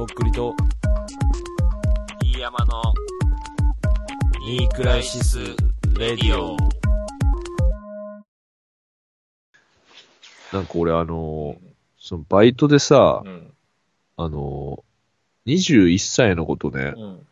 [0.00, 0.54] とっくりと、
[2.22, 2.82] 飯山の、
[4.46, 5.38] ニークライシス・
[5.98, 6.56] レディオ。
[10.54, 11.56] なんか俺あのー
[11.98, 13.52] そのバイトでさう、ん。
[14.16, 17.26] あのー、21歳の子とね、うん。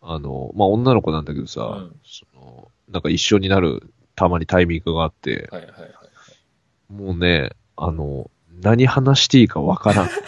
[0.00, 6.92] あのーまあ、女の子なんだけどさ、うんその、なんか一緒になるたまにタイミングがあって、はいはいはいはい。
[6.94, 8.30] もうね、あの、
[8.62, 10.08] 何話していいかわからん。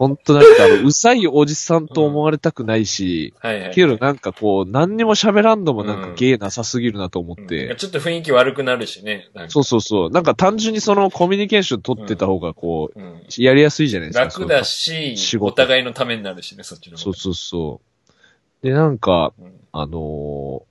[0.00, 3.74] ほんとなんかあの、うさいおじさんと思われたくないし、はいはい。
[3.74, 9.28] けどなんかこう、何にも喋らんのもなんうんか芸なさすぎるなと思っうんて、ちょっと雰囲気悪くなるしね。
[9.48, 10.10] そうそうそう。
[10.10, 13.04] なんか単純にそのコミュニケーション取ってた方がこうん。
[13.04, 14.24] う、やりやすいじゃないですか。
[14.24, 17.80] 楽だし仕、事お互いのためになるしね、そっちの方そうそうそ
[18.62, 18.66] う。
[18.66, 20.70] で、なんか、うんあのー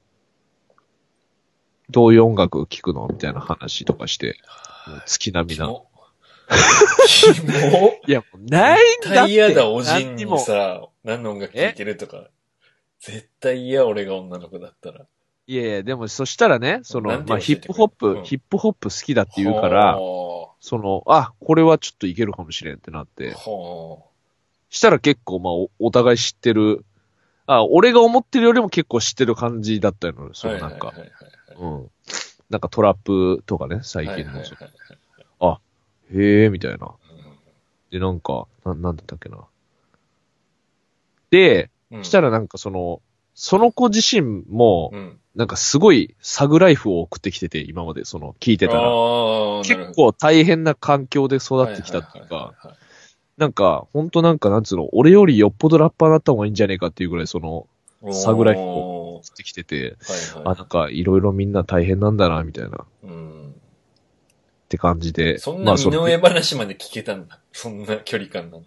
[1.91, 3.07] どういう音楽聴くの？
[3.11, 4.37] みたいな話とかして、
[5.07, 5.71] 月並みな。
[7.07, 7.33] キモ。
[7.33, 9.09] キモいや、もうないんだって。
[9.09, 12.29] 絶対嫌だ、おじんに何もさ、何の音楽聴いてるとか。
[12.99, 15.05] 絶対嫌、俺が女の子だったら。
[15.47, 23.99] いやいや、でもそしたらね、その、まあ、ヒップホップ、うんヒップホップ好きだって言うから、はその、あ、これはちょっといけるかもしれんってなっあて、は
[24.69, 26.85] したら結構、まあお、お互い知ってる、
[27.47, 30.33] あ、俺が思ってるよりも結構知ってる感じでったの。
[30.35, 31.91] そのなんかはい、はいはいうん。
[32.51, 34.23] なんかトラップとかね、最はい。
[34.23, 34.98] 近の、はいはいはい
[36.13, 36.91] へえ、みたいな。
[37.91, 39.45] で、なんか、な、なんだったっけな。
[41.31, 43.01] で、うんしたらなんかその、
[43.33, 45.19] その子自身もう、ん。
[45.35, 48.81] なんかすごいサグライフを送ってきてて、今までその、聞いてたら。
[48.81, 52.77] ああ、結構大変な環境で育ってきたっていうか、はいはいはいはい
[53.39, 57.67] なんか、ほんとなんかなんつうの、俺よりよっぽどラッパーになった方がいいんじゃねえかっていうぐらいその、
[58.01, 63.38] はいサグライフお送ってきてて、ーはいあ、はいなんかいろいろみんな大変なんだな、みたいな、っうん。
[64.69, 65.37] て感じで。
[65.39, 67.39] そんな身の上話まで聞けたんだ。
[67.51, 68.63] そんな距離感なの。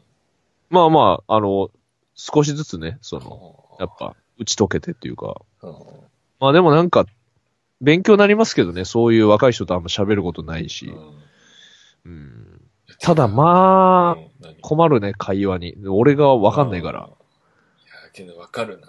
[0.68, 1.70] まあまあ、あの、
[2.14, 5.40] 少しずつね、その、やっぱ、打ち解けてっていうか。
[5.62, 5.72] うん
[6.40, 7.06] まあでもなんか、
[7.80, 10.92] 勉強になりますけどね、そういう若い人とあんま喋ることないし。
[12.04, 12.60] うん。
[12.98, 15.76] ただまあ、困るね、会話に。
[15.86, 16.98] 俺がわかんないから。。
[16.98, 18.88] いや、けどわかるな。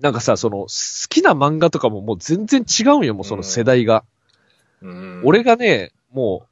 [0.00, 0.66] なんかさ、その、好
[1.08, 3.98] きな漫画とかももう全然違うんよ、もうその世代が。
[3.98, 4.04] うん。
[5.24, 6.46] 俺がね、も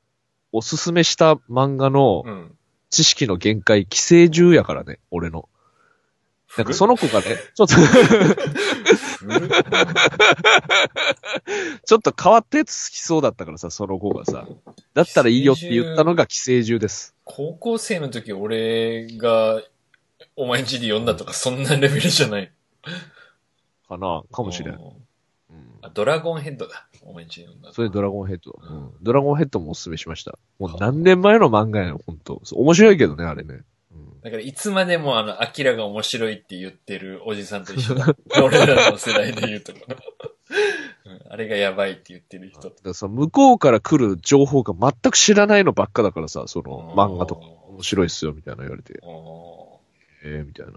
[0.53, 2.55] う、おすすめした漫画のうん。
[2.91, 5.49] 知識の限界、寄生獣やからね、俺の。
[6.57, 7.75] なんかその子がね、 ちょっと、
[11.85, 14.47] ちょっと変わったやつ好きそうだったからさ、その子がさ。
[14.95, 17.15] だったらいいよって言ったのが寄生獣です。
[17.25, 19.63] 高校生の時俺が
[20.35, 22.51] お前ん家で読んだとかそんなレベルじゃない。
[23.87, 24.79] かなかもしれん
[25.83, 26.88] あ、ドラゴンヘッドだ。
[27.09, 27.73] お前ん家で読んだ。
[27.73, 28.59] それドラゴンヘッド。
[28.61, 28.91] ううんん。
[29.03, 30.39] ドラゴンヘッドもおすすめしました。
[30.59, 32.43] もう何年前の漫画やの、ほんと。
[32.53, 33.63] 面白いけどね、あれね。
[33.93, 38.15] うんだからいつまでもあの、アキラが面白いって言ってるおじさんと一緒だ。
[38.43, 40.01] 俺らの世代で言うとこの、うん
[41.31, 42.71] あれがやばいって言ってる人だ。
[42.71, 48.99] からさ、向こうから来る情報が全く知らないのばっかだからさ、その漫画とか面白いっすよ、みたいな言われて。
[49.03, 49.79] お
[50.25, 50.73] ええみたいな。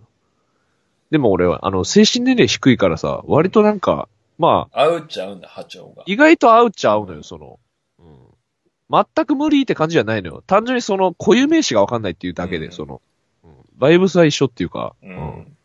[1.10, 4.08] でも俺は、あの、精神年齢低いからさ、割となんか、
[4.42, 6.04] まあ、ー合うっちゃ合うんだ、波長が。
[6.06, 7.60] 意外と合うっちゃ合うのよ、その。
[8.00, 9.06] うん。
[9.16, 10.44] 全く無理って感じじゃないのよ。
[10.48, 12.96] 単純にその固有名詞がわかんないっていうだけで、うんその、
[13.44, 15.58] うんバイブスは一緒っていうか、ううんん。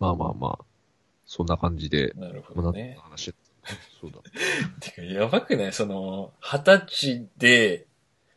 [0.00, 0.64] まあまあまあ、
[1.26, 2.98] そんな感じで、なるほどね。
[3.02, 3.34] 話
[4.00, 4.18] そうだ。
[4.80, 5.72] てか、やばくない？
[5.72, 7.86] その、二十歳で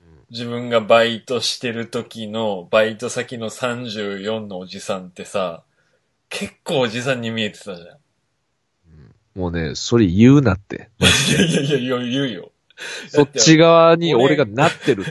[0.02, 5.64] うん自分がバイトしてる時のバイト先の34のおじさんってさ、
[6.30, 7.99] 結構おじさんに見えてたじゃん。
[9.40, 10.90] もうね、それ言うなって。
[11.00, 12.52] いやいやいや、言うよ。
[13.08, 15.06] そっち側に俺がなってる。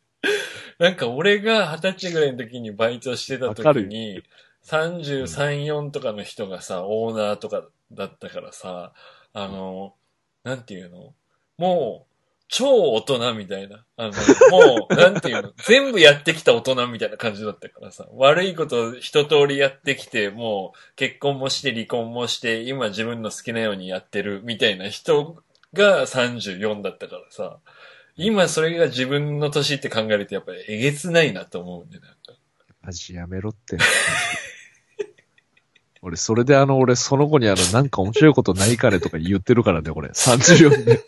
[0.80, 4.22] なんか俺が二十歳ぐらいの時にバイトしてた時に、
[4.64, 8.94] 33、4とかの人がさ、オーナーとかだったからさ、
[9.34, 9.94] あの、
[10.44, 11.14] なんていうの？
[11.58, 12.07] もう、
[12.48, 13.84] 超大人みたいな。
[13.96, 14.12] あの、
[14.50, 25.42] もう、なんていうの 全部やってきた大人みたいな感じだったからさ、悪いこと一通りやってきて、もう結婚もして離婚もして、今自分の好きなようにやってるみたいな人
[25.74, 27.58] が34だったからさ、
[28.16, 32.16] 今それが自分の年って考えるとやっぱりえげつないなと思うんで、なんか。
[32.82, 33.76] マジやめろって。
[36.00, 40.08] 俺、それであの、俺、その子にあの、なんか面白いことないかねとか言ってるからね、これ。
[40.08, 41.00] 34で。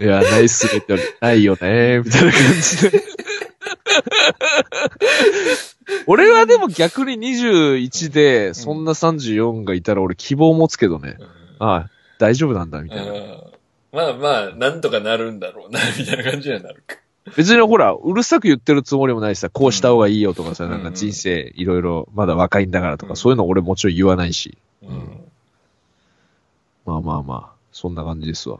[0.00, 3.02] いや、ないっすねってないよねみたいな感じで。
[6.06, 11.16] 俺はでも逆に21で、そんな34がいたら俺希望持つけどね。
[11.18, 11.26] うん
[11.60, 13.12] ああ、大丈夫なんだ、みたいな。
[13.92, 16.96] まあまあ、なんとかなるんだろうな、みたいな感じにはなるか。
[17.36, 24.58] 別にほら、うるさく言ってるつもりもないしさ、こうした方がいいよとかさ、うんなんか人生いろいろまだ若いんだからとか、うんそういうの俺もちろん言わないし。
[24.82, 25.20] うん。
[26.84, 28.58] まあまあまあ、そんな感じですわ。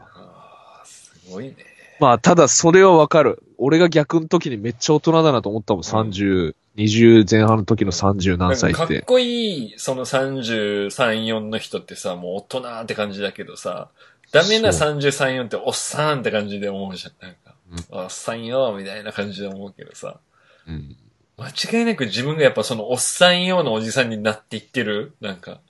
[1.29, 1.55] ごいね。
[1.99, 3.41] まあ、ただそれはわかる。
[3.57, 5.83] 俺が逆の時にめっちゃ大人だなと思ったもん。
[5.83, 8.79] 30、20前半の時の30何歳って。
[8.79, 10.89] かかっこいい、その33、
[11.25, 13.89] 4の人ってさ、もう大人って感じだけどさ、
[14.31, 17.13] ダメなそ33、4っておっさんって感じで思うじゃん。
[17.21, 17.55] なんか、
[17.89, 20.19] おっさんよ、みたいな感じで思うけどさ、
[20.67, 20.97] うん。
[21.37, 25.61] 間違いなく自分がやっぱそのおっさんようなおじさんになっていってる、なんか、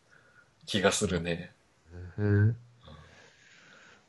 [0.65, 1.51] 気がするね。
[2.17, 2.55] うん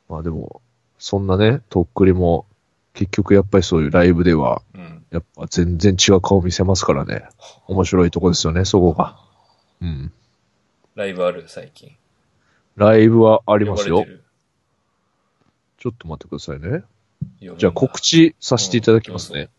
[0.08, 0.62] まあでも、
[0.98, 2.46] そんなね、とっくりも、
[2.94, 5.04] 結局やっぱりそういうライブでは、うん。
[5.10, 7.28] やっぱ全然違う顔見せますからね。
[7.66, 9.18] 面白いとこですよね、そこが。
[9.80, 10.12] うん。
[10.94, 11.92] ライブある最近。
[12.76, 14.04] ライブはあありますよ。
[15.78, 16.82] ちょっと待ってくださいね。
[17.58, 18.34] じゃあ告知。
[18.40, 19.50] 知させていただきますね。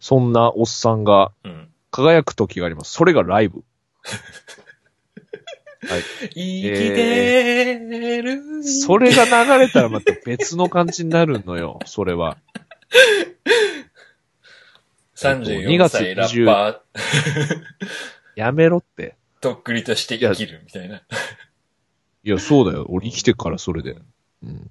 [0.00, 1.68] そんなおっさんがうん。
[1.90, 2.92] 輝く時があります。
[2.92, 3.62] それがライブ。
[5.84, 8.62] 生きてる。
[8.64, 12.38] それが流れたらまた別の感じになるのよ、 それは。
[15.16, 17.60] 34歳ラッパー、
[18.36, 19.16] やめろって。
[19.40, 20.96] とっくりとして生きるみたいな。
[20.96, 21.00] い
[22.24, 22.86] や、 そうだよ。
[22.88, 23.96] 俺生きてっから、それで。
[24.42, 24.70] うん。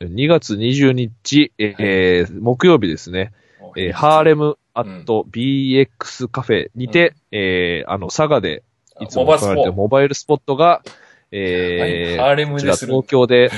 [0.00, 3.32] 2月20日、えー木曜日ですね。
[3.76, 8.62] えーハーレムアット BX カフェにて、えーあの、佐賀で
[9.00, 10.82] いつも行われてるモバイルスポットが、
[11.30, 13.50] えーはいハーレムでする東京で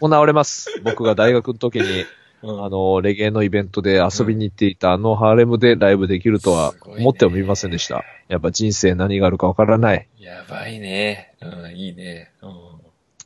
[0.00, 0.80] 行われます。
[0.84, 2.04] 僕が大学の時に、
[2.42, 8.04] うんあの、レゲエのイベントで遊びに行っていたあのハーレムでライブできるとは思ってもみませんでした。
[8.28, 10.08] やっぱ人生何があるかわからない。
[10.18, 11.32] やばいね。
[11.40, 12.32] うん、いいね。
[12.42, 12.50] うん。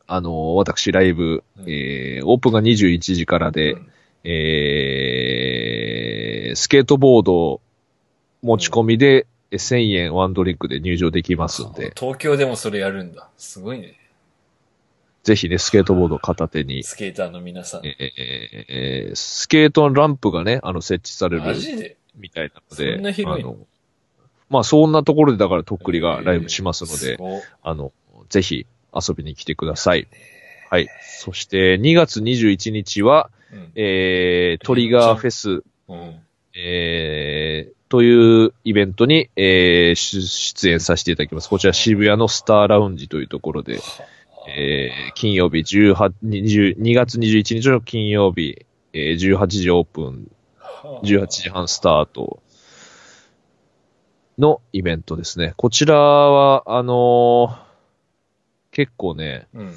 [0.06, 3.88] あの、私ライブ、うんえー、オープンが21時からで、うん
[4.24, 7.62] えー、スケートボード
[8.42, 13.28] 持ち込みでえ1000円ワンドリンクで入場できますんで、東京でもそれやるんだ。
[13.36, 13.96] すごいね。
[15.22, 17.86] ぜひね、スケートボード片手に、スケーターの皆さん。
[17.86, 17.94] えー
[18.68, 21.96] えースケートのランプがね、あの、設置されるマジで？
[22.16, 23.56] みたいなので、そんな広いの？
[24.48, 27.92] まあ、そんなところでだからとっくりがライブしますので、すごいあの、
[28.28, 30.08] ぜひ遊びに来てください。
[30.70, 30.88] はい。
[31.02, 36.20] そして、2月21日は、うんえー、トリガーフェス、うん。
[36.56, 41.48] えー、というイベントに、えー、出出演させていただきます。
[41.48, 43.80] こちら渋谷のスターラウンジというところで、
[44.48, 45.94] えー、金曜日18、
[46.24, 50.30] 20 2月21日の金曜日、えー、18時オープン、
[51.02, 52.42] 18時半スタート
[54.38, 55.54] のイベントですね。
[55.56, 57.70] こちらは、あのー
[58.72, 59.74] 結構ね、うん。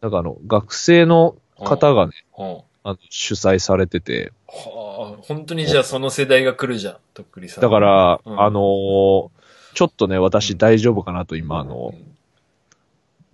[0.00, 2.60] なんかあの、学生の方がね、うん。
[2.84, 7.62] あの主催されてて、はあ、本当にじゃあその世代が来るじゃん、とっくりさん。
[7.62, 9.30] だから、うんあのー
[9.74, 12.18] ちょっとね、私大丈夫かなと今、あのう、ん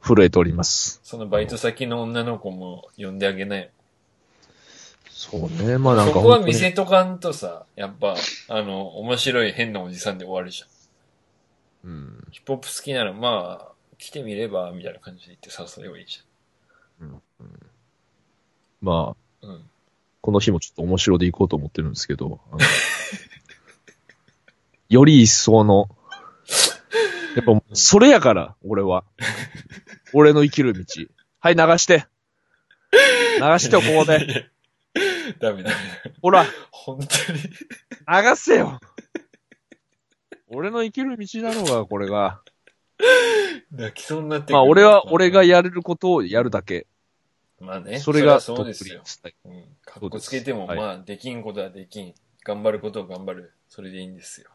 [0.04, 1.00] 震えております。
[1.02, 3.70] そのバイト先の女の子も呼んであげない。
[5.08, 8.14] そうね、まあなんかそこは見せとかんとさ、やっぱ、
[8.48, 11.90] あの、面白い変なおじさんで終わるじゃん。
[11.90, 12.24] うん。
[12.30, 16.20] ヒップホップ好きなら、まあ、来てみれば、みたいな感じで言って誘えばいいじ
[18.82, 19.16] まあ、ゃん。
[19.44, 19.70] うん。
[20.20, 22.40] この日もちょっと面白で行こうと思ってるんですけど、
[24.88, 25.88] より一層の、
[27.36, 29.04] やっぱそれやから、俺は。
[30.14, 30.84] 俺の生きる道。
[31.40, 32.06] はい、流して。
[33.38, 34.50] 流してよ、ここで。
[35.40, 35.76] ダメダメ。
[36.22, 37.40] ほら、本当に。
[37.40, 38.80] 流せよ。
[40.48, 42.40] 俺の生きる道なのが、これが。
[43.72, 46.86] 泣きそうになってまあ、俺は、俺がやれることをやるだけ。
[47.64, 47.98] まあね。
[47.98, 49.02] それが、そそうですよ。
[49.44, 49.62] うん。
[49.84, 52.14] かっこつけても、はいまあ、できんことはできん。
[52.44, 53.52] 頑張ることを頑張る。
[53.68, 54.50] それでいいんですよ。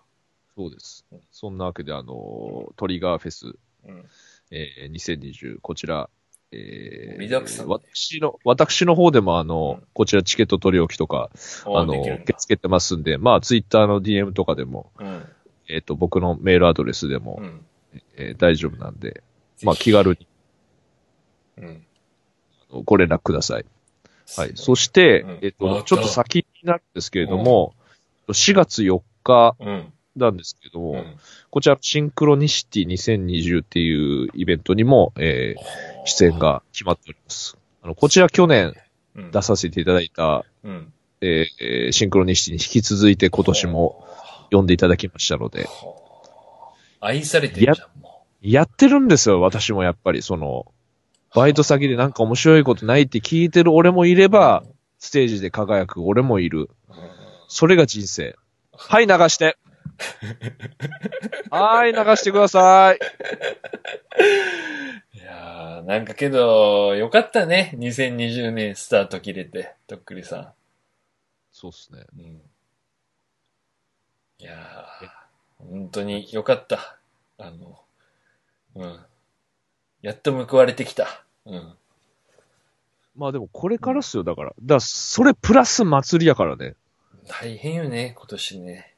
[0.56, 1.20] そうですうん。
[1.32, 3.48] そんなわけで、あの、トリガーフェス、
[3.86, 4.06] うん。
[4.51, 6.10] えー、2020、こちら、
[6.51, 11.30] え盛りだくさんね私の、私の方でも、あの、うんこちらチケット取り置きとか、
[11.66, 15.25] あの、受け付けてますんで、まあ、ツイッターの DM とかでも、うん。
[15.68, 17.66] えっ、と、僕のメールアドレスでも、うん。
[18.16, 19.24] えー大丈夫なんで、
[19.63, 20.28] まあ、気軽に
[21.58, 21.86] うん。
[22.70, 23.66] ご連絡ください。
[24.38, 24.52] はい。
[24.56, 27.74] そして、うんえっ、と、ちょっと先になるんですけれども、
[28.28, 29.94] 4月4日うん。
[30.16, 31.16] なんですけども、うん。
[31.50, 37.58] こちら、シンクロニシティ2020っていうイベントにも、えー出演が決まっております。
[37.84, 38.74] あの、こちら去年
[39.16, 40.94] うん出させていただいた、うん。
[41.22, 44.08] えーえーシンクロニシティに引き続いて今年も
[44.52, 45.70] 呼んでいただきましたので、は
[47.02, 50.66] あ愛されてるじゃん、もやってるんですよ、私もやっぱり、その、
[51.36, 54.63] バイト先でなんか面白いことないって聞いてる俺もいれば、
[54.98, 56.69] ステージで輝く俺もいる。
[56.89, 57.19] うん
[57.50, 58.38] それが人生。
[58.71, 59.57] はい、流して。
[61.50, 63.00] はい、流してください。
[65.13, 67.74] いやー、なんかけど、よかったね。
[67.75, 70.53] 2020年スタート切れて、とっくりさ
[71.51, 72.05] そうっすね。
[72.15, 72.19] ん。
[72.19, 72.41] うん。
[74.38, 77.00] いやー、本当によかった。
[77.39, 77.83] あの、
[78.75, 79.05] うん。
[80.01, 81.24] やっと報われてきた。
[81.46, 81.74] うん。
[83.15, 84.50] まあでもこれからっすよ、だから。
[84.50, 86.75] だから、それプラス祭りやからね。
[87.27, 88.96] 大変よね、今年ね。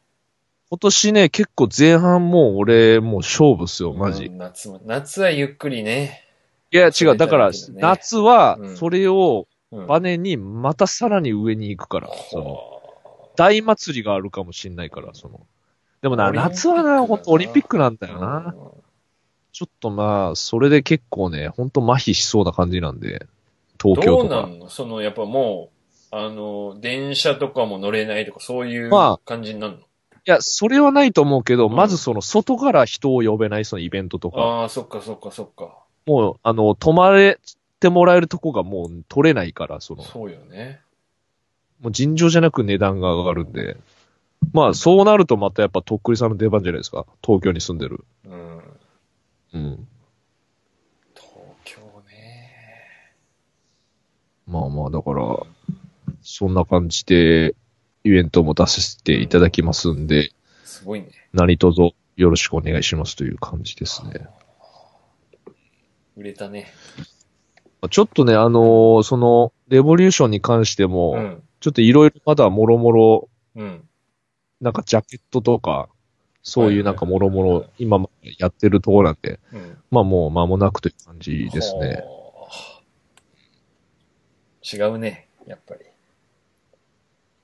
[0.69, 4.25] 今年ね、結構前半もう俺、もう勝負っすよ、マジ。
[4.25, 6.23] うん夏も、夏はゆっくりね。
[6.71, 7.17] いや、違う。
[7.17, 9.87] だから、夏はう、んそれをうん。
[9.87, 12.09] バネに、またさらに上に行くから。
[12.29, 15.47] その、ほ大祭りがあるかもしんないから、その。
[16.01, 18.53] でもな、夏はな、ほんとオリンピックなんだうよな。
[18.55, 18.80] うん
[19.51, 23.27] ちょっとまあ、それで結構ね、ほんと麻痺しそうな感じなんで、
[23.81, 24.29] 東京どう。
[24.29, 24.59] なん？
[24.59, 25.69] のその、やっぱも
[26.11, 29.83] う、あの、電車とかも乗れないとか、そういうま感じになるの、い
[30.25, 34.39] や、それはないと思うけど、うんまずその、外から人を呼べない、そのイベントとか。
[34.41, 35.77] ああ、そっかそっかそっか。
[36.05, 37.39] もう、あの、泊まれ
[37.79, 40.79] てもらえるとこがもう取れないから、その、そうよね。
[41.81, 43.77] もう尋常じゃなく値段が上がるんで。
[44.53, 47.05] まあ、そうなるとまたやっぱとっくりさんの出番じゃないですか。
[47.23, 48.03] 東京に住んでる。
[48.25, 48.61] うん。
[49.53, 49.87] うん。
[51.15, 51.31] 東
[51.63, 53.15] 京ね。
[54.47, 55.25] まあまあ、だから、
[56.21, 57.55] そんな感じで、
[58.03, 60.31] イベントも出させていただきますんで、
[60.63, 61.09] すごいね。
[61.33, 64.27] 何卒よろしくお願いしますという感じですね。
[66.15, 66.71] 売れたね。
[67.89, 71.43] ちょっとね、あのーその、レボリューションに関しても、うん。
[71.59, 73.87] ちょっといろいろまだもろもろ、うん。
[74.59, 75.89] なんかジャケットとか、
[76.43, 78.03] そういうなんかもろもろ、今
[78.37, 79.77] やってるところなんで、うん。
[79.91, 82.03] まあもう間もなくという感じですね。
[84.63, 85.81] 違うね、やっぱり。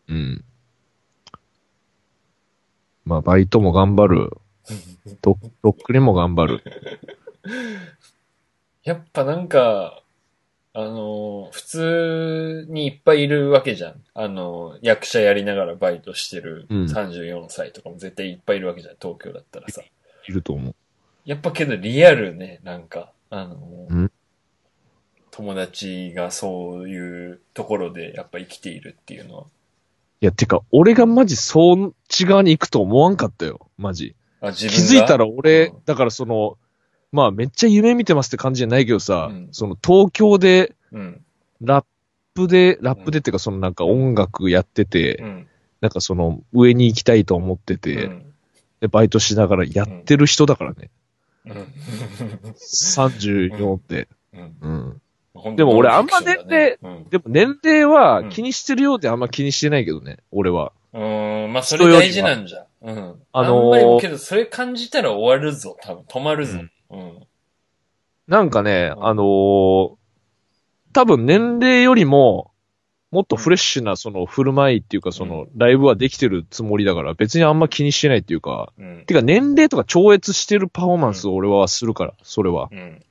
[0.09, 0.43] うん。
[3.05, 4.31] まあ、バイトも頑張る。
[5.21, 6.63] と、とっくりも頑張る。
[8.83, 10.03] やっぱなんか、
[10.79, 13.95] あの、普通にいっぱいいるわけじゃん。
[14.13, 19.81] あの、役者やりながらバイトしてるうん34歳とかも絶対いっぱいいるわけじゃん、東京だったらさ。
[19.81, 20.75] いると思う。
[21.25, 24.11] やっぱけどリアルね、なんか、あの、うん
[25.31, 29.43] 友達がそういうところでやっぱ生きているっていうのは。
[30.21, 33.69] いや、てか、俺がマジそっち側に行くと思わんかったよ。
[33.77, 34.15] マジ。
[34.41, 35.01] あ、自気分が？
[35.01, 36.57] づいたら俺、うんだからその、
[37.11, 41.21] まあめっちゃ夢見てますって感じじゃないけどさ、うんその東京でうん。
[41.61, 41.85] ラッ
[42.33, 45.47] プで、ラップでっていうかそのなんか音楽やってて、うん。
[45.81, 48.33] なんかその上に行きたいと思ってて、うん。
[48.81, 50.89] でバイトしながらやってる人だからね。
[51.45, 51.73] うん。
[52.57, 54.07] 34って。
[54.61, 55.01] うん
[55.55, 60.71] でも俺あんまノンフィクションだねうんでも年齢はうん気にしてるようであんま気にしてないけどね、俺は。
[60.93, 62.65] うーん、まあそれ大事なんじゃ。
[62.81, 63.15] うん。
[63.31, 66.03] あのーあんまりけど、それ感じたら終わるぞ、多分。
[66.07, 66.59] 止まるぞ。
[66.59, 66.71] うん。
[68.27, 69.97] なんかね、うんあのー
[70.93, 72.49] 多分年齢よりも、
[73.11, 79.03] もっとフレッシュなその振る舞いっていうかそのライブはできてるつもりだから別にあんま気にしてないっていうか、うん。
[79.05, 82.69] てか年齢とか超越してるパフォーマンスを俺はするから、それは。
[82.71, 83.05] うん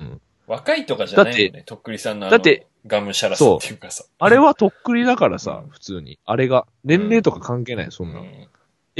[0.00, 0.20] うん。
[0.46, 1.62] 若いとかじゃないよだね。
[1.64, 4.04] とっくりさんのあのだって、ガムシャラスっていうかさ。
[4.18, 6.18] あれはとっくりだからさ、うん普通に。
[6.26, 6.66] あれが。
[6.84, 8.20] 年齢とか関係ない、そな。
[8.20, 8.48] うんん。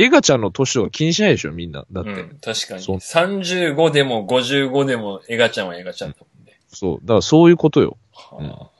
[0.00, 1.84] エガちゃんの年とか気にしないでしょ、みんな。
[1.92, 2.10] だって。
[2.10, 2.82] うん、確かに。
[2.82, 6.58] そう35でも55でも、エガちゃんはエガちゃんだもんね。
[6.68, 7.00] そう。
[7.02, 7.98] だからそういうことよ。
[8.32, 8.70] うんは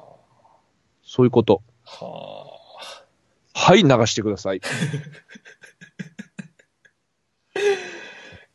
[1.05, 1.62] そういうこと。
[2.00, 2.05] あ。
[2.05, 2.47] は
[3.53, 4.62] はい、流してください。
[4.65, 4.69] あ。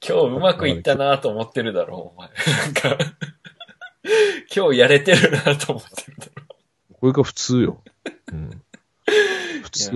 [0.07, 2.29] 今日うまくいったなと思ってるだろう、お前。
[2.29, 2.33] な
[2.69, 2.97] んか、
[4.55, 6.43] 今日やれてるなと思ってるだろ
[6.93, 7.81] これが普通よ。
[8.31, 8.61] うん。
[9.61, 9.69] 普う。
[9.69, 9.91] 通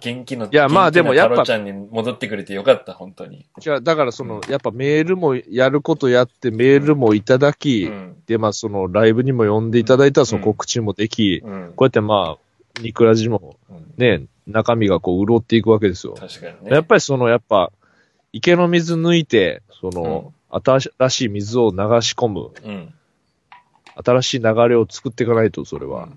[0.00, 3.46] 元気の、いやまあでもやっぱちゃんに戻ってくれてよかった、本当に。
[3.58, 8.16] じゃあ、だからその、やっぱメールもやることやって、メールもいただき、うん。
[8.26, 11.72] で、まあそのライブにも呼んでいただいたらその告知もでき、うん。
[11.74, 16.14] こうやってまあ、ニクラジもうんね、中身がこう潤っていくわけですよ。
[16.14, 16.70] 確かにね。
[16.70, 17.70] やっぱりその、やっぱ、
[18.32, 22.94] 池の水抜いて、その、新しい水を流し込む、うん。
[24.04, 26.08] 新しい流れを作っていかないと、それは。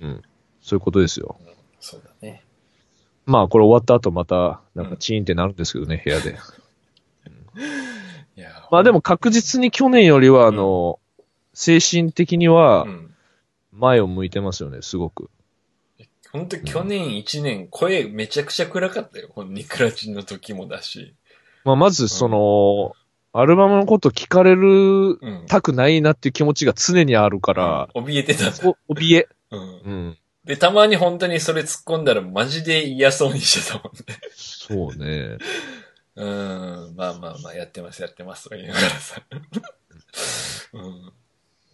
[0.00, 0.22] うん。
[0.62, 1.36] そういうことですよ。
[3.28, 6.38] まあ、これ終わった後また、なんかチーンってなるんですけどね、部屋で。
[8.36, 10.98] いやまあでも確実に去年よりは、あの、
[11.52, 13.14] 精神的にはうん。
[13.72, 15.30] 前を向いてますよね、すごく。
[16.32, 19.28] 本当去年一年声めちゃくちゃ暗かったよ。
[19.28, 21.14] このニクラチンの時もだし。
[21.64, 22.94] まあまず、その、
[23.34, 25.44] アルバムのこと聞かれるうん。
[25.48, 28.46] たくないなっていう気持ちが常にあるから、うん怯えてた。
[28.46, 29.28] 怯え。
[29.50, 30.18] うん。
[30.48, 30.54] うん。
[30.54, 34.16] で、たまに本当にそれ突っ込んだらマジで嫌そうにしてたもんね。
[34.34, 35.38] そうね。
[36.16, 36.94] うん。
[36.96, 39.22] まあまあまあ、やってます、やってます、とか言いながらさ。
[40.72, 41.12] うん。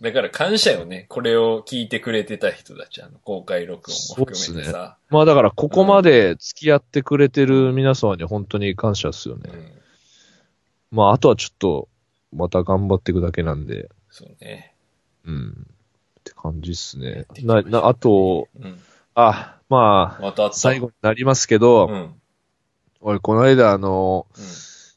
[0.00, 1.06] だから感謝よね。
[1.08, 4.98] これを聞いてくれてた人たち、あの、公開録音も含めてさ。
[5.08, 9.50] まあだから、ここまで付き合ってくれてる皆様に本当に感謝っすよね。
[9.52, 9.72] うん。
[10.90, 11.88] まあ、あとはちょっと、
[12.32, 14.74] また頑張っていくだけなんで、そうね。
[15.24, 15.66] うん。
[16.30, 18.78] って感じっすねな、うな、あと、うん。
[19.14, 20.52] あ、まあ、また。
[20.52, 22.14] 最後になりますけど、うん。
[23.00, 24.26] 俺、この間、あの、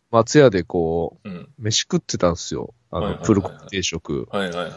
[0.10, 1.32] 松屋でこうん。
[1.32, 1.38] うん。
[1.40, 2.74] う、飯食ってたんですよ。
[2.90, 4.28] あの、プルコギ定食。
[4.32, 4.72] はいはいはい。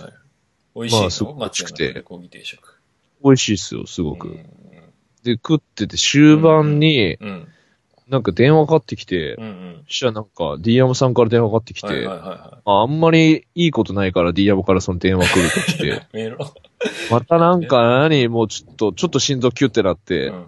[0.75, 2.04] 美味しいの、まあすごく美味しくて。
[3.23, 4.28] 美味しいっすよ、すごく。
[4.28, 4.47] うん
[5.23, 7.49] で、食ってて、終盤に、うん。
[8.11, 9.83] なんか電話かかってきて、うんうん。
[9.87, 16.00] そしたらなんか、D 山さんから電話かかってきて、はいはいはいはああんまりいいことないから D 山からその電話来ると来い。
[16.11, 16.37] て、
[17.11, 20.47] またなんか何もうちょっと、ちょっと心臓キュってなって、うん。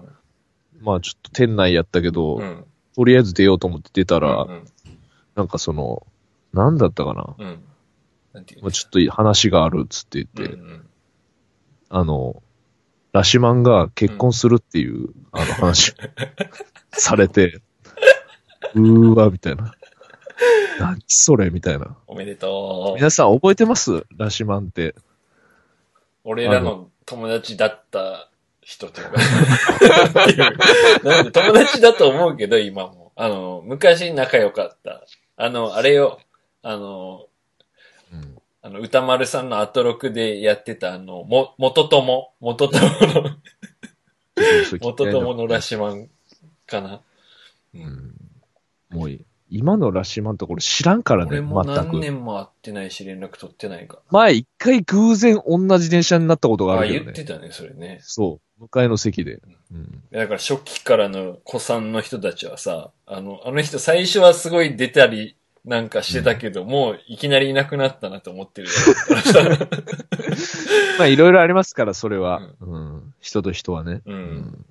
[0.80, 2.64] まあちょっと店内やったけど、うん。
[2.96, 4.64] とりあえず出ようと思って出たら、うん。
[5.36, 6.04] なんかその、
[6.52, 7.34] なんだったかな？
[7.38, 7.64] うん。
[8.32, 10.86] なんていうまあ、ちょっと話があるっつって言って、うんうん
[11.94, 12.42] あの、
[13.12, 15.94] ラシマンが結婚するっていう、あの話、
[16.92, 17.60] されて、
[18.74, 19.74] うーわ、みたいな。
[20.80, 21.96] 何それみたいな。
[22.06, 22.96] おめでとう。
[22.96, 24.04] 皆さん覚えてます？
[24.16, 24.94] ラシマンって。
[26.24, 29.10] 俺らの友達だった人とか、
[31.32, 33.12] 友達だと思うけど、今も。
[33.14, 35.04] あの、昔仲良かった。
[35.36, 36.18] あの、あれよ、
[36.62, 37.31] あの、うん。
[38.62, 43.36] あの、歌丸さんのアトロクでやってた、あの、も、元友、元友の、
[44.80, 46.08] 元友のラシマン
[46.66, 47.02] かな。
[47.74, 47.78] う。
[47.78, 48.14] うんん。
[48.90, 49.24] もういい。
[49.54, 52.00] 今のラシマンとこれ知らんからね、俺も何全く。
[52.00, 56.80] 年も会ってないし、連絡取ってないか前一回偶然同じ電車になったことがら。
[56.80, 57.12] あ、あるけどね。
[57.12, 57.98] 言ってたね、それね。
[58.00, 58.60] そう。
[58.62, 59.40] 向かいの席で。
[59.72, 60.02] うん。
[60.10, 68.74] だから初期からの子さんの人たちはさ、あの、あの人最初はすごい出たりなんかしてたけど、もういきなりいなくなったなと思ってるよ。
[70.98, 72.50] まあいろいろありますから、それは。
[72.60, 73.14] うん。
[73.20, 74.02] 人と人はね。
[74.04, 74.64] うん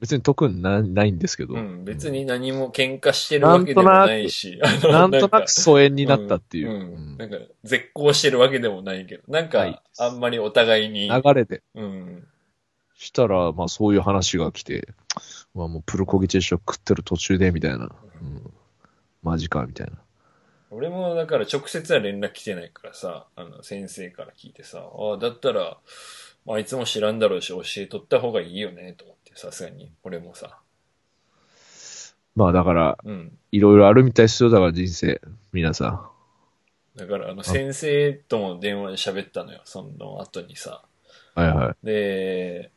[0.00, 1.54] 別に特になないんですけど。
[1.54, 6.70] うん、別に何も喧嘩してるわけでもないし、 なんとなく疎遠になったっていう。
[6.70, 11.62] うんうんなんか、絶交してるわけでもないけど、なんはいか、あんまりお互いに、流れで。
[11.74, 12.28] うん、
[12.94, 14.86] したら、まあそういう話が来て、
[15.52, 17.90] まあもうプルコギ定食食ってる途中で、みたいな。
[18.22, 18.52] うん。
[19.24, 19.94] マジか、みたいな。
[20.70, 25.78] 俺もだから直接は連絡来てないからさ、あの、先生から聞いてさ、ああ、だったら、
[26.44, 30.58] まあ、あいつも知らんだろうし、教えとった方がいいよね、と思って、さすがに、俺もさ、
[32.38, 33.36] まあだから、うん。
[33.50, 35.20] いろいろあるみたいですよ、だから人生。
[35.52, 36.08] 皆さ
[36.94, 40.84] だから、あの、先生とも電話で喋ったのよ、その後にさ。
[41.36, 41.40] ん。
[41.40, 41.86] はいはい。
[41.86, 42.70] で、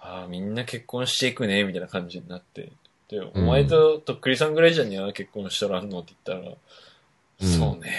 [0.00, 2.72] ああ、みんな結婚していくね、みたいな感じになって。
[3.10, 6.54] で、お前ととっくりさんぐらいじゃにゃ結婚しとらんのって言ったら、う
[7.44, 7.90] んそうね、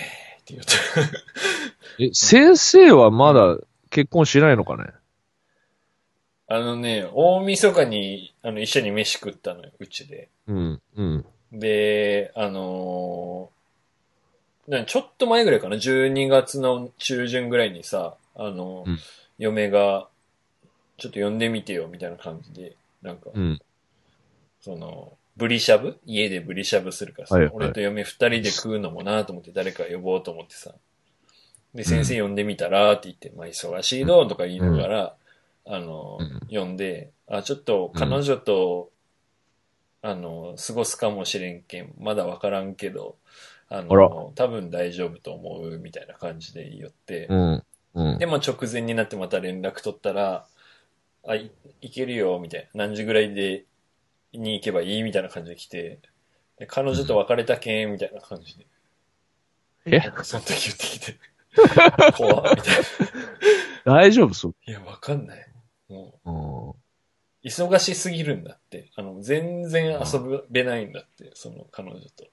[0.41, 2.05] って言って。
[2.05, 3.57] え、先生はまだ
[3.89, 4.85] 結婚しないのかね？
[6.47, 10.29] あのね、大晦日に、あの、一緒に飯食ったのよ、うちで。
[10.47, 11.25] うん、うん。
[11.51, 13.61] で、あのー
[14.71, 18.99] なちょっと前ぐらいかな、12月の中旬ぐらいにさ、あの、うん
[19.39, 20.07] 嫁が、
[20.97, 23.59] ちょっと呼んでみてよ、みたいな感じで、なんか、うん。
[24.61, 27.53] その、ブリしゃぶ家でブリしゃぶするからさ、はいはい。
[27.55, 30.73] 俺と嫁二人で食うのもなと思って誰か呼ぼうと思ってさ。
[31.73, 35.15] で、先生呼んでみたらって言って、まあ忙しいのとか言いながら、
[35.65, 36.41] あの、うん。
[36.49, 38.91] 呼んで、あ、ちょっと彼女と、
[40.01, 43.15] あの、過ごすかもしれんけん、まだわからんけど、
[43.69, 47.63] あの、多分大丈夫と思うみたいな感じで言って、うん。
[47.93, 48.17] うん。
[48.19, 50.45] で、まあ直前になってまた連絡取ったら、
[51.25, 52.85] あ、い行けるよ、みたいな。
[52.87, 53.65] 何時ぐらいで、
[54.33, 55.99] に行けばいいみたいな感じで来て、
[56.57, 58.65] で彼女と別れたけん、みたいな感じで。
[59.85, 60.01] え？
[60.23, 61.15] その時言ってきて。
[62.15, 62.75] 怖っみたい
[63.85, 63.93] な。
[63.95, 64.33] 大丈夫？
[64.33, 64.55] そう。
[64.65, 65.47] いや、わかんない。
[65.89, 66.69] もうん。
[66.69, 66.75] う、
[67.43, 68.91] 忙しすぎるんだって。
[68.95, 72.25] あの、全然遊べないんだって、その彼女と。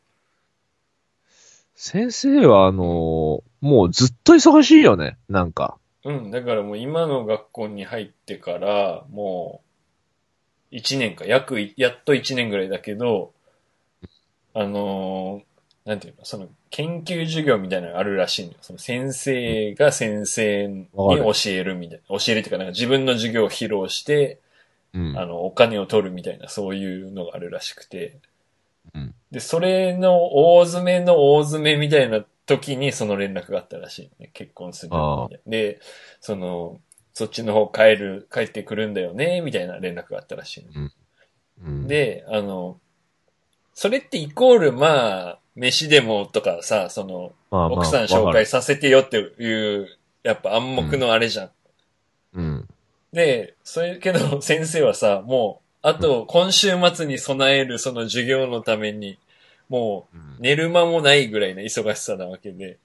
[1.75, 5.17] 先生は、あのーもうずっと忙しいよね。
[5.29, 5.79] なんか。
[6.05, 9.63] うん、だからもう今の学校に入ってから、も
[10.73, 13.33] う、一年か、約い、やっと一年ぐらいだけど、
[14.55, 15.49] あのー
[15.89, 18.59] なんていうの、その、研究授業みたいなのがあるらしいのよ。
[18.61, 22.19] その先生が先生に教えるみたいな。
[22.19, 24.39] 教えるっていうか、なんか自分の授業を披露して、
[24.93, 25.19] うん。
[25.19, 28.19] あの、お金を取るみたいな、そういうのがあるらしくて。
[28.95, 34.31] うんで、それの大詰めの大詰めみたいな時にその連絡があったらしいね。
[34.33, 35.51] 結婚するみたいな。
[35.51, 35.81] で、
[36.21, 36.79] その、
[37.19, 40.89] そっちの方帰る、帰ってくるんだよね、みたいな連絡があったらしいの。
[41.65, 42.79] うん、で、あの、
[43.75, 49.89] それってイコール、まあ、飯でもとかさ、その、まあまあ奥さん紹介させてよっていう、
[50.23, 51.51] やっぱ暗黙のあれじゃん。
[52.35, 52.69] うん。
[53.13, 59.19] で、それけど先生はさ、もう、あと今週末に備えるその授業のために、
[59.69, 62.79] もう寝る間もないぐらいの忙しさなわけで、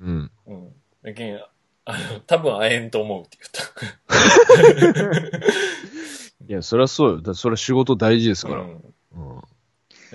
[0.00, 0.30] うん。
[0.46, 0.72] うん。
[1.02, 1.38] だけん、
[1.86, 5.34] あの、多分会えんと思うって言った。
[6.48, 7.20] いや、そりゃそうよ。
[7.20, 8.60] だそれは仕事大事ですから。
[8.60, 9.42] うんうん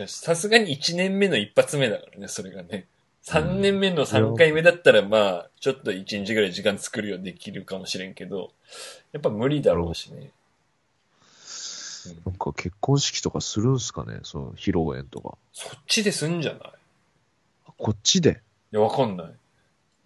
[0.08, 2.88] さすがに1年目の一発目だからね、それがね。
[3.26, 8.54] 3年目の3回目だったら、まあ、ちょっと1日ぐらい時間作るようできるかもしれんけど、
[9.12, 10.32] やっぱ無理だろうしね。
[12.26, 14.20] なんか結婚式とかするんすかね？
[14.24, 15.38] その披露宴とか。
[15.52, 16.62] そっちですんじゃない？
[17.78, 18.42] こっちで？
[18.72, 19.28] いや、わかんない。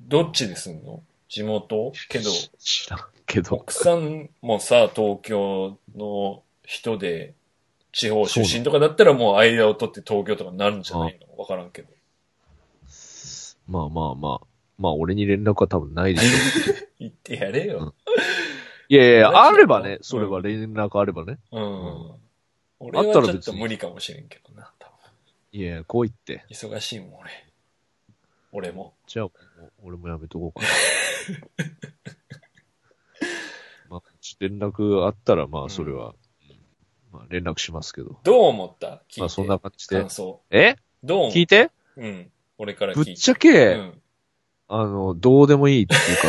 [0.01, 1.03] どっちですんの？
[1.33, 1.91] 地元？
[2.09, 3.55] けど、知らんけど。
[3.55, 7.33] 奥さんもさ、東京の人で、
[7.91, 11.35] 地方出身とかだったらもう間を取って東京とかになるんじゃないの？
[11.35, 11.87] わからんけど。
[13.67, 14.47] まあまあまあ。
[14.77, 16.89] まあ俺に連絡は多分ないでしょう。
[16.99, 17.95] 言ってやれよ。
[18.89, 21.39] いやいや、マジであればね、それは連絡あればね。
[21.51, 22.11] うん。
[22.79, 24.93] 俺あはちょっと無理かもしれんけどな、多分。
[25.51, 26.45] いやいや、こう言って。
[26.49, 27.31] 忙しいもん、俺。
[28.51, 28.93] 俺も。
[29.07, 29.29] じゃあ、
[29.83, 30.67] 俺もやめとこうかな。
[33.89, 34.01] まあ、
[34.39, 36.13] 連絡あったら、まあ、それは、うん
[37.11, 38.19] まあ、連絡しますけど。
[38.23, 38.87] どう思った？
[38.87, 39.19] 聞いて。
[39.21, 40.09] まあ、そんな感じで感。
[40.09, 40.41] 想。
[40.49, 40.75] え？
[41.03, 41.37] どう思った？
[41.39, 41.69] 聞いて？
[41.97, 42.31] うん。
[42.57, 43.11] 俺から聞いて。
[43.11, 44.01] ぶっちゃけ、うん。
[44.69, 46.27] あの、どうでもいいっていうか、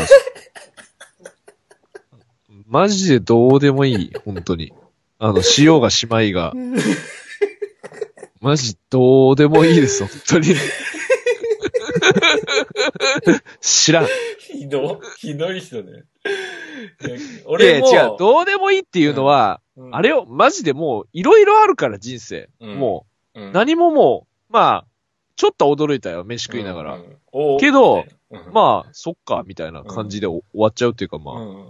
[2.66, 4.72] マジでどうでもいい、本当に。
[5.18, 6.52] あの、しようがしまいが。
[8.40, 10.54] マジどうでもいいです、本当に。
[13.60, 14.04] 知らん。
[14.04, 14.08] い
[14.38, 16.04] ひど、ひどい人ね。
[17.06, 22.48] いやや俺も、違う、どうでもいいっていうのは、うんあれよ、マジでもう、いろいろあるから、人生。
[22.60, 24.86] うんもうんう、何ももう、まあ、
[25.36, 26.94] ちょっと驚いたよ、飯食いながら。
[26.94, 27.04] うんう
[27.56, 31.66] んけど、うんまあ、そっか、みたいな感じでお終わっちゃうっていうか、まあ、うん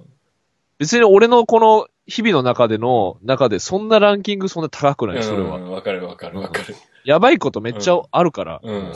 [0.78, 5.56] 別に俺のこの日々の中での、中でそんなランキングそんな高くない、それは。
[5.56, 6.74] うんわかるわかるわかる。
[7.04, 8.60] やばいことめっちゃあるから。
[8.62, 8.92] うん。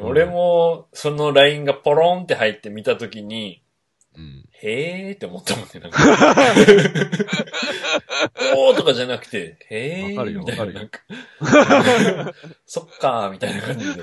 [0.00, 3.62] 俺も、その LINE がポロンって入って見たときに、
[4.16, 4.44] うん。
[4.62, 5.70] へーって思ったもんね。
[5.80, 5.98] なんか
[8.56, 10.62] おーとかじゃなくて、へーみたいな。
[10.62, 11.00] わかなんか
[12.64, 14.02] そっかーみたいな感じで。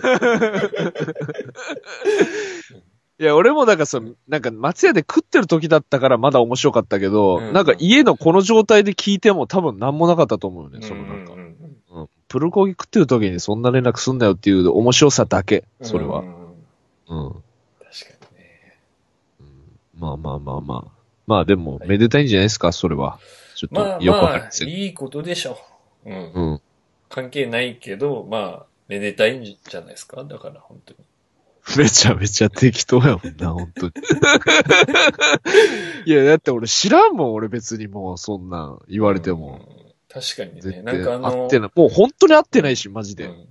[3.20, 11.34] いや、俺もなんかその、なんか松屋で食ってる時だったからまだ面白かったけど、うんなんか家のこの状態で聞いても多分何もなかったと思うよね、そのなんか。
[12.32, 16.24] プルコギ食ってる時にそんな連絡すんなよっていう面白さだけ、うんそれはう。
[16.24, 17.32] んうんうん。
[17.34, 18.78] 確かにね。
[20.00, 20.91] まあまあまあまあ。
[21.28, 23.20] まあでも、はいめでたいんじゃないですか、それは。
[23.56, 24.70] ちょっまあとよくわかまありま、せん。
[24.70, 25.58] いいことでしょ
[26.06, 26.10] う。
[26.10, 26.32] うん。
[26.34, 26.62] うん。
[27.10, 30.24] 関係ないけど、まあ、めでたいんじゃないですか？
[30.24, 31.00] だから、本当に。
[31.78, 33.91] めちゃめちゃ適当やもんな、 本当に。
[36.06, 39.60] いや、だって俺知らんもん、俺別にもうそんなん言われても。
[40.15, 40.21] うん。
[40.21, 40.82] 確かにね。
[40.82, 41.71] なんかあの、合ってない。
[41.76, 43.26] もう本当に合ってないし、マジで。
[43.26, 43.47] うん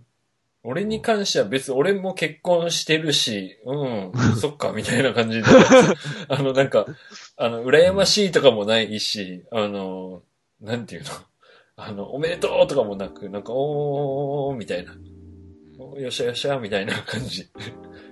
[0.63, 5.49] 俺に関しては別に俺も結婚してるし、うん、 そっか、みたいな感じで。
[6.29, 6.87] あの、なんか、
[7.37, 10.23] あの、羨ましいとかもないし、あの、
[10.61, 11.11] なんていうの？
[11.77, 14.95] あの、おめでとうとかもなく、なんか、おー、みたいな。
[15.79, 17.49] およっしゃよっしゃ、みたいな感じ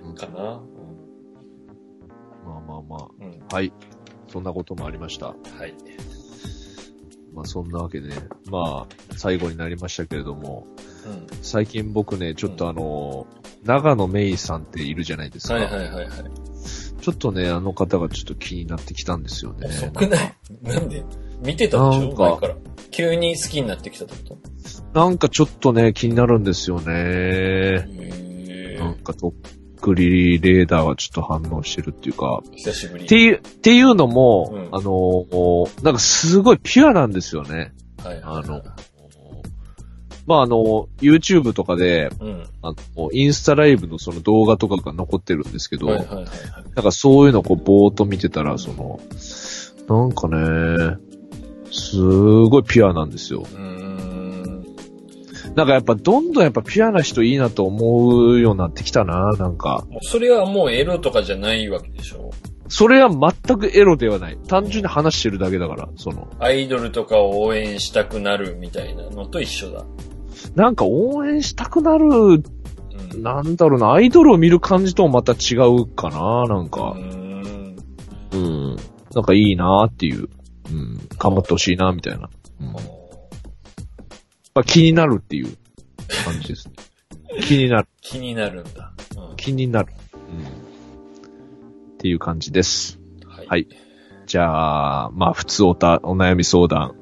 [0.01, 0.63] うんかな。
[2.43, 3.27] まあまあまうん。
[3.27, 3.55] うんあ。
[3.55, 3.71] はい。
[4.27, 5.27] そんなこともありました。
[5.27, 5.35] は
[5.67, 5.75] い。
[7.39, 8.15] まあそんなわけでね。
[8.51, 10.67] まあ、最後になりましたけれども、
[11.05, 11.27] うん。
[11.41, 13.27] 最近僕ね、ちょっとあの、
[13.63, 15.53] 長野メイさんっているじゃないですか。
[15.53, 16.09] はいはいはいはい。
[17.01, 19.67] ちょっとね、あの方がちょっと気になってきたんですよね。
[19.67, 20.35] 遅くない？
[20.63, 21.05] なんで？
[21.41, 22.13] 見てたでしょ？
[22.17, 22.55] 前から。
[22.91, 24.35] 急に好きになってきたってこ
[24.93, 26.85] となんかちょっとね、気になるんですよね。
[26.93, 29.33] へなんかとっ
[29.79, 32.41] くりレーダーがちょっと反応してるっていうか。
[32.55, 33.05] 久しぶり。
[33.05, 37.73] っていう、っていうのも、うんあの、なんかすごいピュアなんですよね。
[38.03, 38.61] はいはいはいあの、
[40.29, 42.43] まあ、あの、YouTube とかで、うん。
[42.61, 46.27] あの、インスタライブのその動画とかが残ってるんですけど、はいはいはいはい。
[46.75, 48.99] なんかそういうのをこう、ぼーっと見てたら、その、
[49.87, 50.97] なんかね、
[51.71, 53.41] すごいピュアなんですよ。
[53.41, 53.98] うーん。
[55.55, 59.85] なんかやっぱどんどんやっぱピュアな人いいなと思うようになってきたな、なんか。
[59.89, 62.31] もうそれはもうエロとかじゃないわけでしょ？
[62.69, 64.37] それは全くエロではない。
[64.47, 66.27] 単純に話してるだけだから、その。
[66.39, 69.85] アイドルとかを応援したくなるみたいなのと一緒だ。
[70.55, 72.43] なんか応援したくなる、うん。
[73.23, 76.91] なんだろうな、アイドルを見る感じともまた違うかな、なんうか。
[76.95, 77.75] ーん。
[78.33, 78.75] うん。
[79.15, 80.29] なんかいいなーっていう、
[80.71, 82.29] うん、頑張ってほしいな、みたいな。
[82.61, 82.75] うん。
[84.59, 85.55] まあ、気になるっていう
[86.25, 86.73] 感じですね。
[87.41, 87.87] 気になる。
[88.01, 88.91] 気になるんだ。
[89.15, 89.93] うん気になる。
[90.13, 90.19] うん。
[91.93, 92.99] っていう感じです。
[93.25, 93.47] はい。
[93.47, 93.67] はい
[94.25, 96.93] じゃあ、まあ、普通おた、お悩み相談、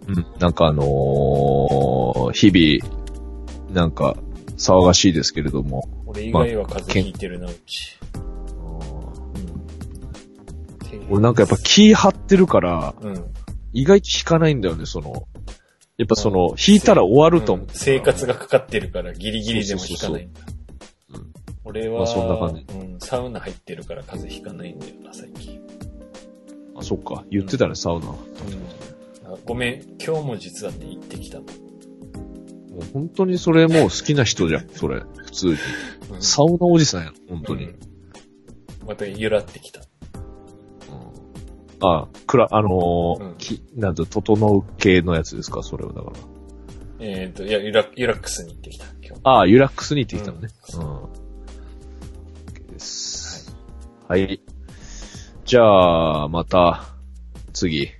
[0.07, 4.17] うん、なんかあのー日々、なんか、
[4.57, 5.87] 騒がしいですけれども。
[6.07, 7.99] 俺以外は風邪ひいてるな、うち。
[8.15, 8.17] う
[10.97, 11.05] ん。
[11.11, 13.23] 俺なんかやっぱ気張ってるから、うん。
[13.73, 15.27] 意外と引かないんだよね、その、
[15.97, 17.65] やっぱその、引いたら終わると思う。
[17.67, 20.39] うん生活がかかってるからギリギリでも引かないんだ。
[20.39, 20.58] そうそうそううん
[21.65, 25.59] 俺は、まあそんな感うん、サウナ入ってるから風邪ひかないんだよな、最近。
[26.75, 27.25] あ、そっか。
[27.29, 28.07] 言ってたね、サウナ。
[28.07, 28.17] も
[29.25, 29.33] うん。
[29.33, 31.43] あごめん、今日も実はね、行ってきたの。
[31.43, 31.47] う
[32.93, 35.01] 本当にそれもう好きな人じゃん、 それ。
[35.17, 35.51] 普通に。
[35.53, 35.59] うん
[36.21, 37.65] サウナおじさんやん、本当に。
[37.65, 37.79] うん
[38.87, 39.81] また揺らってきた。
[41.81, 46.15] あ、くら、あのーうんき、なんだ、整う系のやつですか、それはだから。
[46.99, 49.21] えっ、と、いや、ユラ、ユラックスに行ってきた、今日。
[49.23, 50.49] ああ、ユラックスに行ってきたのね。
[50.73, 50.85] ううんん。
[50.87, 51.18] OK です。
[54.09, 54.41] はい。
[55.45, 56.83] じゃあ、また、
[57.53, 57.91] 次、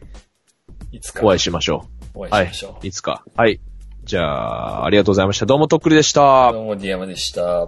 [0.91, 2.83] いつかお会いしましょお会いしましょう。
[2.83, 2.87] う。
[2.87, 3.23] いつか。
[3.35, 3.61] はい。
[4.05, 5.45] じゃあ、ありがとうございました。
[5.45, 6.51] どうもとっくりでした。
[6.51, 7.67] どうも、ディアマでした。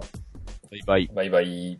[0.72, 1.10] イバイ。
[1.14, 1.78] バイバイ。